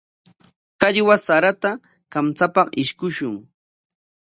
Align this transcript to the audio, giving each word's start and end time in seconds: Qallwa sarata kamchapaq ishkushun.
Qallwa 0.79 1.15
sarata 1.25 1.71
kamchapaq 2.11 2.67
ishkushun. 2.83 3.35